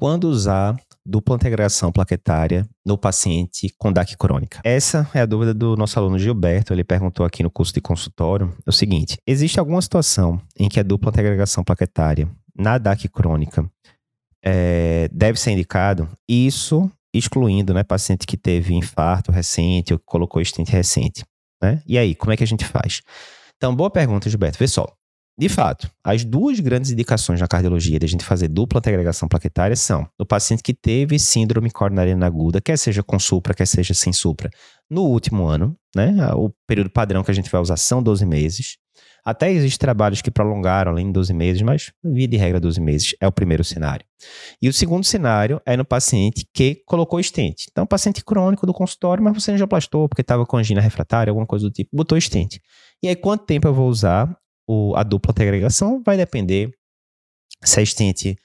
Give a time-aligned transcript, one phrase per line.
[0.00, 4.60] Quando usar dupla integração plaquetária no paciente com DAC crônica?
[4.62, 6.72] Essa é a dúvida do nosso aluno Gilberto.
[6.72, 10.84] Ele perguntou aqui no curso de consultório o seguinte: existe alguma situação em que a
[10.84, 13.68] dupla integração plaquetária na DAC crônica
[14.40, 16.08] é, deve ser indicado?
[16.28, 21.24] Isso excluindo né, paciente que teve infarto recente ou que colocou estente recente.
[21.60, 21.82] Né?
[21.84, 23.02] E aí, como é que a gente faz?
[23.56, 24.60] Então, boa pergunta, Gilberto.
[24.60, 24.86] Vê só.
[25.38, 29.76] De fato, as duas grandes indicações na cardiologia de a gente fazer dupla antiagregação plaquetária
[29.76, 34.12] são no paciente que teve síndrome coronariana aguda, quer seja com supra, quer seja sem
[34.12, 34.50] supra,
[34.90, 36.12] no último ano, né?
[36.34, 38.78] O período padrão que a gente vai usar são 12 meses.
[39.24, 43.14] Até existem trabalhos que prolongaram além de 12 meses, mas via de regra 12 meses
[43.20, 44.04] é o primeiro cenário.
[44.60, 47.68] E o segundo cenário é no paciente que colocou estente.
[47.70, 51.66] Então, paciente crônico do consultório, mas você angioplastou porque estava com angina refratária, alguma coisa
[51.66, 52.60] do tipo, botou estente.
[53.00, 54.36] E aí, quanto tempo eu vou usar
[54.68, 56.70] o, a dupla agregação vai depender
[57.64, 58.36] se é estente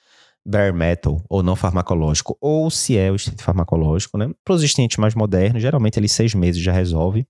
[0.45, 4.29] bare metal ou não farmacológico, ou se é o estente farmacológico, né?
[4.43, 7.27] Para os estentes mais modernos, geralmente ele seis meses já resolve.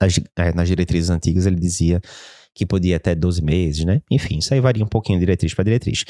[0.00, 2.00] Nas, é, nas diretrizes antigas ele dizia
[2.54, 4.02] que podia até 12 meses, né?
[4.10, 6.04] Enfim, isso aí varia um pouquinho de diretriz para diretriz.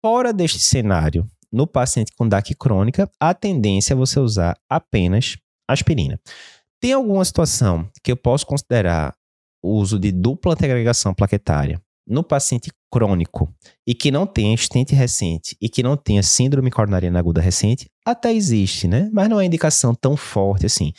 [0.00, 5.36] Fora deste cenário, no paciente com DAC crônica, a tendência é você usar apenas
[5.68, 6.18] aspirina.
[6.80, 9.14] Tem alguma situação que eu posso considerar
[9.62, 13.52] o uso de dupla agregação plaquetária no paciente crônico
[13.86, 18.32] e que não tenha estente recente e que não tenha síndrome coronariana aguda recente, até
[18.32, 19.10] existe, né?
[19.12, 20.92] Mas não é indicação tão forte assim.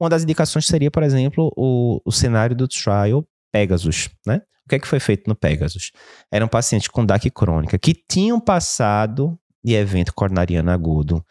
[0.00, 4.40] Uma das indicações seria, por exemplo, o, o cenário do trial Pegasus, né?
[4.64, 5.92] O que é que foi feito no Pegasus?
[6.32, 11.24] Eram pacientes com DAC crônica que tinham passado de evento coronariano agudo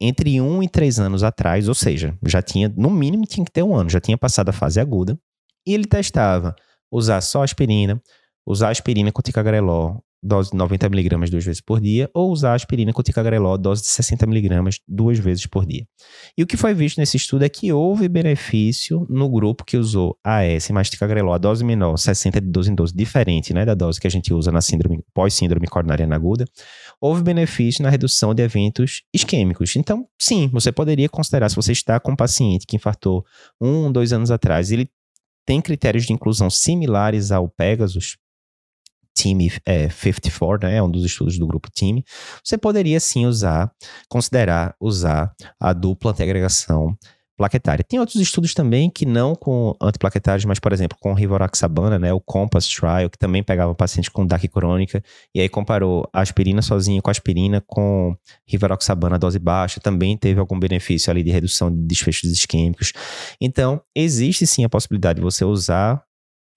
[0.00, 3.62] entre um e três anos atrás, ou seja, já tinha, no mínimo, tinha que ter
[3.62, 5.18] um ano, já tinha passado a fase aguda,
[5.66, 6.54] e ele testava
[6.90, 8.00] usar só aspirina,
[8.46, 13.02] usar aspirina com ticagrelol, dose de 90mg duas vezes por dia, ou usar aspirina com
[13.02, 15.86] ticagrelol, dose de 60mg duas vezes por dia.
[16.36, 20.18] E o que foi visto nesse estudo é que houve benefício no grupo que usou
[20.24, 24.00] AS mais ticagrelol, a dose menor, 60 de 12 em 12, diferente né, da dose
[24.00, 26.44] que a gente usa na síndrome pós-síndrome coronariana aguda,
[27.00, 29.76] houve benefício na redução de eventos isquêmicos.
[29.76, 33.24] Então, sim, você poderia considerar, se você está com um paciente que infartou
[33.60, 34.90] um, dois anos atrás, ele
[35.46, 38.18] tem critérios de inclusão similares ao Pegasus,
[39.14, 42.02] Team é, 54, né, é um dos estudos do grupo Team,
[42.44, 43.72] você poderia sim usar,
[44.10, 46.94] considerar usar a dupla agregação
[47.36, 47.84] plaquetária.
[47.84, 52.20] Tem outros estudos também que não com antiplaquetários, mas, por exemplo, com rivaroxabana, né, o
[52.20, 55.02] Compass Trial, que também pegava pacientes com DAC crônica,
[55.34, 60.40] e aí comparou a aspirina sozinha com a aspirina com rivaroxabana dose baixa, também teve
[60.40, 62.92] algum benefício ali de redução de desfechos isquêmicos.
[63.40, 66.02] Então, existe sim a possibilidade de você usar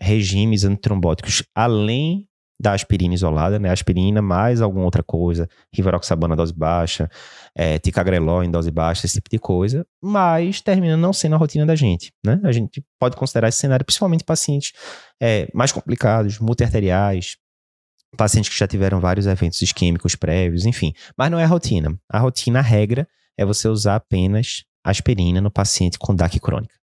[0.01, 2.28] regimes antitrombóticos além
[2.59, 3.69] da aspirina isolada, né?
[3.69, 7.09] Aspirina mais alguma outra coisa, rivaroxabana dose baixa,
[7.55, 11.65] é, ticagrelol em dose baixa, esse tipo de coisa, mas termina não sendo a rotina
[11.65, 12.39] da gente, né?
[12.43, 14.73] A gente pode considerar esse cenário principalmente pacientes
[15.21, 17.37] é, mais complicados, multiarteriais,
[18.17, 20.93] pacientes que já tiveram vários eventos isquêmicos prévios, enfim.
[21.17, 21.97] Mas não é a rotina.
[22.09, 26.78] A rotina, a regra, é você usar apenas aspirina no paciente com DAC crônica.